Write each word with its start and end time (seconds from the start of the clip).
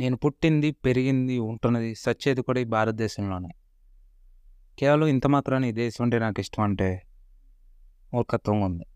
నేను 0.00 0.16
పుట్టింది, 0.16 0.68
పెరిగింది, 0.86 1.38
ఉంటున్నది, 1.38 1.90
సచ్చేది 1.94 2.42
కూడా 2.42 2.60
ఈ 2.60 2.66
భారతదేశంలోనే. 2.76 3.50
కేవలం 4.78 5.06
ఇంత 5.06 5.26
మాత్రాన్ని 5.26 5.68
ఈ 5.68 5.72
దేశం 5.72 6.02
అంటే 6.04 6.18
నాకు 6.18 6.40
ఇష్టం 6.40 6.62
అంటే 6.62 6.88
మూర్ఖత్వం 8.14 8.60
ఉంది. 8.60 8.86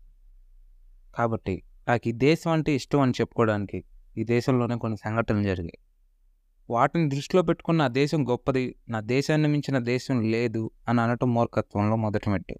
కాబట్టి 1.17 1.55
నాకు 1.87 2.05
ఈ 2.11 2.13
దేశం 2.27 2.51
అంటే 2.51 2.71
ఇష్టం 2.79 2.99
అని 2.99 3.13
చెప్పుకోవడానికి 3.19 3.79
ఈ 4.17 4.23
దేశంలోనే 4.23 4.75
కొన్ని 4.83 4.97
సంఘటనలు 4.97 5.43
జరిగాయి. 5.43 5.79
వాటిని 6.69 7.09
దృష్టిలో 7.09 7.41
పెట్టుకుని 7.41 7.77
నా 7.77 7.87
దేశం 7.99 8.21
గొప్పది, 8.29 8.63
నా 8.89 8.99
దేశాన్ని 9.13 9.47
మించిన 9.47 9.77
దేశం 9.91 10.17
లేదు 10.35 10.63
అని 10.89 11.01
అనటం 11.01 11.29
మూర్ఖత్వంలో 11.33 11.95
మొదటి 11.95 12.29
మెట్టు. 12.29 12.55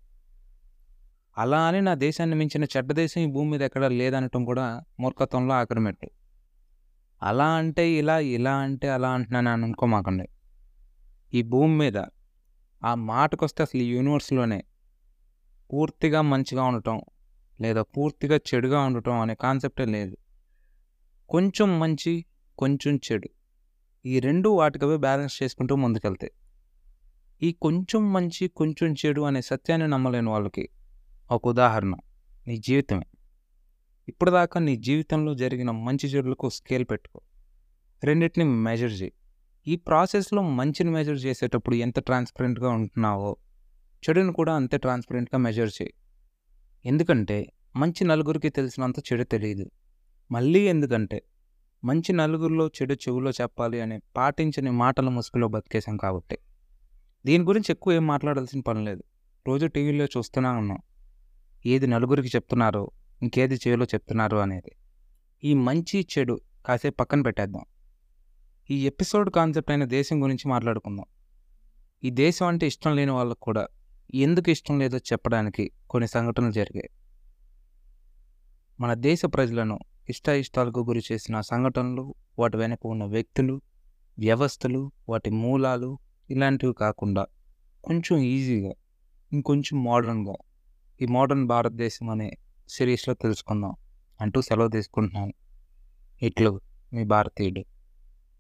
అలా 1.38 1.62
అని 1.68 1.82
నా 1.82 1.94
దేశాన్ని 2.05 2.36
మించిన 2.36 2.64
చెడ్డ 2.64 2.91
దేశం 2.91 3.22
ఈ 3.22 3.26
భూమి 3.26 3.50
మీద 3.52 3.62
ఎక్కడా 3.62 3.88
లేదనటం 4.02 4.46
కూడా 4.46 4.66
మూర్ఖత్వంలో 5.00 5.54
ఆఖరి 5.54 5.80
మెట్టు. 5.80 6.08
అలా 7.22 7.55
అంటే 7.55 7.92
ఇలా, 7.92 8.20
ఇలా 8.20 8.55
అంటే 8.58 8.90
అలా 8.90 9.10
అంటున్నాను 9.10 9.50
అని 9.50 9.64
అనుకోమాకండి. 9.64 10.26
ఈ 11.34 11.44
భూమి 11.44 11.76
మీద 11.78 11.98
ఆ 12.82 12.96
మాటకొస్తే 12.96 13.64
అసలు 13.64 13.82
ఈ 13.82 13.88
యూనివర్స్‌లోనే 13.88 14.60
పూర్తిగా 15.70 16.22
మంచిగా 16.22 16.64
ఉండటం, 16.64 17.02
లేదా 17.60 17.82
పూర్తిగా 17.82 18.36
చెడుగా 18.36 18.80
ఉండటం 18.80 19.20
అనే 19.20 19.36
కాన్సెప్టే 19.36 19.86
లేదు. 19.86 20.16
కొంచెం 21.30 21.80
మంచి, 21.80 22.26
కొంచెం 22.58 22.96
చెడు. 22.96 23.30
ఈ 24.05 24.20
రెండు 24.20 24.50
వాటికవే 24.50 24.98
బ్యాలెన్స్ 24.98 25.44
చేసుకుంటూ 25.44 25.76
ముందుకెళ్తాయి. 25.76 26.34
ఈ 27.41 27.52
కొంచెం 27.54 28.13
మంచి, 28.13 28.48
కొంచెం 28.48 28.94
చెడు 28.94 29.22
అనే 29.22 29.41
సత్యాన్ని 29.41 29.88
నమ్మలేని 29.88 30.30
వాళ్ళకి 30.30 30.70
ఒక 31.32 31.48
ఉదాహరణ 31.48 31.96
నీ 32.48 32.58
జీవితమే. 32.58 33.05
ఇప్పటిదాకా 34.08 34.60
నీ 34.60 34.76
జీవితంలో 34.78 35.34
జరిగిన 35.34 35.72
మంచి 35.86 36.08
చెడులకు 36.10 36.50
స్కేల్ 36.50 36.86
పెట్టుకో. 36.86 37.20
రెండిటిని 38.04 38.46
మెజర్ 38.66 38.94
చేయి 38.94 39.14
ఈ 39.68 39.76
ప్రాసెస్‌లో 39.88 40.42
మంచిని 40.58 40.92
మెజర్ 40.92 41.18
చేసేటప్పుడు 41.18 41.76
ఎంత 41.76 42.00
ట్రాన్స్‌పరెంట్‌గా 42.00 42.70
ఉంటున్నావో, 42.70 43.32
చెడుని 44.04 44.34
కూడా 44.34 44.54
అంతే 44.56 44.78
ట్రాన్స్‌పరెంట్‌గా 44.78 45.38
మెజర్ 45.38 45.72
చేయి 45.78 45.94
ఎందుకంటే 46.86 47.38
మంచి 47.76 48.04
నలుగురికి 48.06 48.50
తెలిసినంత 48.50 49.00
చెడు 49.08 49.24
తెలియదు 49.24 49.66
మళ్ళీ 50.32 50.62
ఎందుకంటే 50.68 51.18
మంచి 51.84 52.12
నలుగురిలో 52.14 52.68
చెడు 52.68 52.94
చెవులో 52.96 53.32
చెప్పాలి 53.32 53.82
అనే 53.82 53.98
పాటించని 54.16 54.72
మాటల 54.74 55.10
ముసుగులో 55.10 55.48
బతికేసాం 55.48 55.98
కాబట్టి. 55.98 56.38
దీని 57.26 57.44
గురించి 57.44 57.70
ఎక్కువ 57.72 57.94
ఏం 57.94 58.06
మాట్లాడాల్సిన 58.08 58.60
పని 58.60 58.82
లేదు. 58.86 59.04
రోజు 59.46 59.66
టీవీలో 59.68 60.06
చూస్తూనే 60.06 60.52
ఉన్నాం. 60.58 60.80
ఏది 61.66 61.88
నలుగురికి 61.88 62.28
చెప్తున్నారో, 62.28 62.84
ఇంకేది 63.21 63.55
చేయాలో 63.55 63.85
చెప్తున్నారు 63.85 64.38
అనేది. 64.38 64.72
ఈ 65.44 65.53
మంచి, 65.53 66.08
చెడు 66.18 66.41
కాసేపు 66.66 66.96
పక్కన 66.96 67.22
పెట్టేద్దాం. 67.22 67.66
ఈ 68.69 68.88
ఎపిసోడ్ 68.88 69.30
కాన్సెప్ట్ 69.30 69.72
అయిన 69.72 69.85
దేశం 69.85 70.24
గురించి 70.24 70.50
మాట్లాడుకుందాం. 70.50 71.06
ఈ 72.03 72.09
దేశం 72.09 72.46
అంటే 72.46 72.68
ఇష్టం 72.68 72.96
లేని 72.96 73.12
వాళ్ళకు 73.12 73.40
కూడా 73.40 73.68
ఎందుకు 74.16 74.50
ఇష్టం 74.50 74.80
లేదో 74.80 74.97
చెప్పడానికి 74.97 75.72
కొన్ని 75.90 76.08
సంఘటనలు 76.08 76.52
జరిగాయి. 76.52 76.90
మన 78.80 78.94
దేశ 78.94 79.22
ప్రజలను 79.25 79.80
ఇష్టాయిష్టాలకు 80.09 80.80
గురి 80.80 81.02
చేసిన 81.12 81.41
సంఘటనలు, 81.41 82.16
వాటి 82.40 82.58
వెనక 82.58 82.80
ఉన్న 82.86 83.03
వ్యక్తులు, 83.03 83.62
వ్యవస్థలు, 84.19 84.91
వాటి 85.09 85.30
మూలాలు 85.30 86.00
ఇలాంటివి 86.30 86.74
కాకుండా 86.74 87.25
కొంచెం 87.84 88.18
ఈజీగా, 88.18 88.74
ఇంకొంచెం 89.34 89.84
మోడర్న్‌గా 89.84 90.36
ఈ 91.02 91.06
మోడర్న్ 91.06 91.47
భారతదేశం 91.47 92.09
అనే 92.09 92.31
సిరీస్‌లో 92.69 93.13
తెలుసుకుందాం 93.13 93.74
అంటూ 94.20 94.42
సెలవు 94.42 94.68
తీసుకుంటున్నాను. 94.68 95.34
ఇట్లు 96.22 96.52
మీ 96.92 97.03
భారతీయుడు. 97.06 97.64